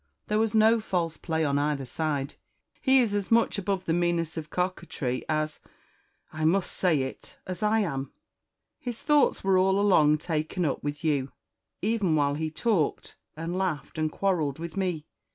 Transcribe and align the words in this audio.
There 0.29 0.39
was 0.39 0.55
no 0.55 0.79
false 0.79 1.17
play 1.17 1.45
on 1.45 1.59
either 1.59 1.85
side; 1.85 2.33
he 2.81 3.01
is 3.01 3.13
as 3.13 3.29
much 3.29 3.59
above 3.59 3.85
the 3.85 3.93
meanness 3.93 4.35
of 4.35 4.49
coquetry, 4.49 5.23
as 5.29 5.59
I 6.33 6.43
must 6.43 6.71
say 6.71 7.03
it 7.03 7.37
as 7.45 7.61
I 7.61 7.81
am. 7.81 8.11
His 8.79 9.03
thoughts 9.03 9.43
were 9.43 9.59
all 9.59 9.79
along 9.79 10.17
taken 10.17 10.65
up 10.65 10.83
with 10.83 11.03
you, 11.03 11.31
even 11.83 12.15
while 12.15 12.33
he 12.33 12.49
talked, 12.49 13.15
and 13.37 13.55
laughed, 13.55 13.99
and 13.99 14.11
quarrelled 14.11 14.57
with 14.57 14.75
me. 14.75 15.05